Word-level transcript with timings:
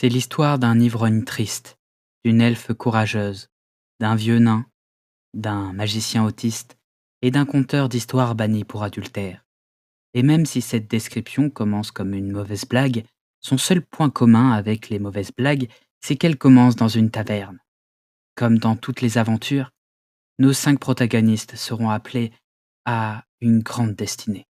C'est 0.00 0.08
l'histoire 0.08 0.58
d'un 0.58 0.80
ivrogne 0.80 1.24
triste, 1.24 1.78
d'une 2.24 2.40
elfe 2.40 2.72
courageuse, 2.72 3.50
d'un 4.00 4.14
vieux 4.14 4.38
nain, 4.38 4.64
d'un 5.34 5.74
magicien 5.74 6.24
autiste 6.24 6.78
et 7.20 7.30
d'un 7.30 7.44
conteur 7.44 7.90
d'histoires 7.90 8.34
banni 8.34 8.64
pour 8.64 8.82
adultère. 8.82 9.44
Et 10.14 10.22
même 10.22 10.46
si 10.46 10.62
cette 10.62 10.88
description 10.88 11.50
commence 11.50 11.90
comme 11.90 12.14
une 12.14 12.32
mauvaise 12.32 12.64
blague, 12.64 13.04
son 13.40 13.58
seul 13.58 13.82
point 13.82 14.08
commun 14.08 14.52
avec 14.52 14.88
les 14.88 14.98
mauvaises 14.98 15.32
blagues, 15.36 15.68
c'est 16.00 16.16
qu'elle 16.16 16.38
commence 16.38 16.76
dans 16.76 16.88
une 16.88 17.10
taverne. 17.10 17.58
Comme 18.36 18.56
dans 18.56 18.76
toutes 18.76 19.02
les 19.02 19.18
aventures, 19.18 19.70
nos 20.38 20.54
cinq 20.54 20.80
protagonistes 20.80 21.56
seront 21.56 21.90
appelés 21.90 22.32
à 22.86 23.26
une 23.42 23.60
grande 23.60 23.96
destinée. 23.96 24.46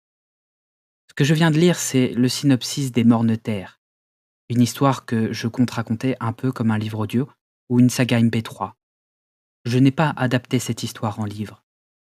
Ce 1.10 1.14
que 1.14 1.24
je 1.24 1.34
viens 1.34 1.52
de 1.52 1.58
lire, 1.58 1.78
c'est 1.78 2.10
le 2.10 2.28
synopsis 2.28 2.92
des 2.92 3.06
Mornes 3.06 3.38
Terres, 3.38 3.77
une 4.50 4.62
histoire 4.62 5.06
que 5.06 5.34
je 5.34 5.48
compte 5.48 5.72
raconter 5.72 6.16
un 6.20 6.34
peu 6.34 6.52
comme 6.52 6.72
un 6.72 6.78
livre 6.78 7.00
audio 7.00 7.30
ou 7.70 7.80
une 7.80 7.90
saga 7.90 8.20
MP3. 8.20 8.74
Je 9.66 9.78
n'ai 9.78 9.92
pas 9.92 10.14
adapté 10.16 10.60
cette 10.60 10.84
histoire 10.84 11.20
en 11.20 11.26
livre. 11.26 11.64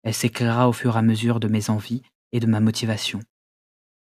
Elle 0.02 0.14
s'éclairera 0.14 0.68
au 0.68 0.72
fur 0.72 0.96
et 0.96 0.98
à 0.98 1.02
mesure 1.02 1.38
de 1.40 1.48
mes 1.48 1.70
envies 1.70 2.02
et 2.32 2.40
de 2.40 2.46
ma 2.46 2.60
motivation. 2.60 3.20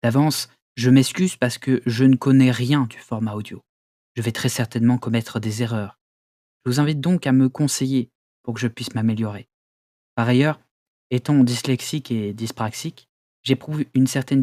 D'avance, 0.03 0.49
je 0.75 0.89
m'excuse 0.89 1.37
parce 1.37 1.57
que 1.57 1.81
je 1.85 2.03
ne 2.03 2.15
connais 2.15 2.51
rien 2.51 2.85
du 2.85 2.97
format 2.97 3.33
audio. 3.33 3.61
Je 4.15 4.21
vais 4.21 4.31
très 4.31 4.49
certainement 4.49 4.97
commettre 4.97 5.39
des 5.39 5.63
erreurs. 5.63 5.97
Je 6.65 6.71
vous 6.71 6.79
invite 6.79 6.99
donc 6.99 7.25
à 7.27 7.31
me 7.31 7.47
conseiller 7.47 8.09
pour 8.43 8.53
que 8.53 8.59
je 8.59 8.67
puisse 8.67 8.93
m'améliorer. 8.93 9.47
Par 10.15 10.27
ailleurs, 10.27 10.59
étant 11.09 11.43
dyslexique 11.43 12.11
et 12.11 12.33
dyspraxique, 12.33 13.07
j'éprouve 13.43 13.85
une 13.93 14.07
certaine 14.07 14.41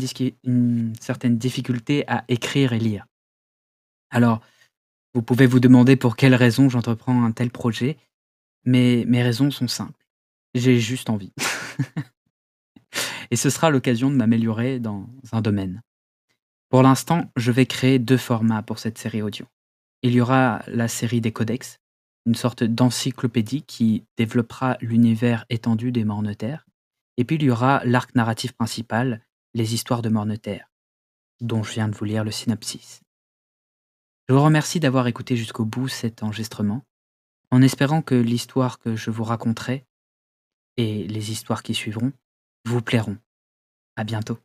difficulté 1.39 2.05
à 2.09 2.25
écrire 2.29 2.73
et 2.73 2.79
lire. 2.79 3.07
Alors, 4.11 4.41
vous 5.15 5.23
pouvez 5.23 5.47
vous 5.47 5.61
demander 5.61 5.97
pour 5.97 6.17
quelles 6.17 6.35
raisons 6.35 6.69
j'entreprends 6.69 7.25
un 7.25 7.33
tel 7.33 7.51
projet, 7.51 7.97
mais 8.65 9.05
mes 9.07 9.23
raisons 9.23 9.51
sont 9.51 9.69
simples. 9.69 10.07
J'ai 10.55 10.79
juste 10.79 11.11
envie. 11.11 11.33
et 13.31 13.37
ce 13.37 13.51
sera 13.51 13.71
l'occasion 13.71 14.11
de 14.11 14.17
m'améliorer 14.17 14.79
dans 14.79 15.09
un 15.33 15.41
domaine. 15.41 15.83
Pour 16.69 16.83
l'instant, 16.83 17.31
je 17.37 17.53
vais 17.53 17.67
créer 17.67 17.99
deux 17.99 18.17
formats 18.17 18.63
pour 18.63 18.79
cette 18.79 18.99
série 18.99 19.23
audio. 19.23 19.47
Il 20.03 20.13
y 20.13 20.21
aura 20.21 20.63
la 20.67 20.89
série 20.89 21.21
des 21.21 21.33
codex, 21.33 21.79
une 22.27 22.35
sorte 22.35 22.65
d'encyclopédie 22.65 23.63
qui 23.63 24.05
développera 24.17 24.77
l'univers 24.81 25.47
étendu 25.49 25.93
des 25.93 26.05
Mornes-Terres, 26.05 26.67
et 27.17 27.25
puis 27.25 27.37
il 27.37 27.45
y 27.45 27.51
aura 27.51 27.83
l'arc 27.85 28.15
narratif 28.15 28.53
principal, 28.53 29.25
les 29.55 29.75
histoires 29.75 30.03
de 30.03 30.09
Mornes-Terres, 30.09 30.71
dont 31.41 31.63
je 31.63 31.73
viens 31.73 31.89
de 31.89 31.95
vous 31.95 32.05
lire 32.05 32.25
le 32.25 32.31
synopsis. 32.31 33.01
Je 34.29 34.35
vous 34.35 34.43
remercie 34.43 34.81
d'avoir 34.81 35.07
écouté 35.07 35.37
jusqu'au 35.37 35.65
bout 35.65 35.87
cet 35.87 36.25
enregistrement, 36.25 36.83
en 37.53 37.63
espérant 37.63 38.03
que 38.03 38.17
l'histoire 38.17 38.81
que 38.81 38.97
je 38.97 39.11
vous 39.11 39.23
raconterai 39.23 39.87
et 40.77 41.07
les 41.07 41.31
histoires 41.31 41.63
qui 41.63 41.75
suivront 41.75 42.13
vous 42.65 42.83
plairont. 42.83 43.19
À 43.95 44.03
bientôt. 44.03 44.39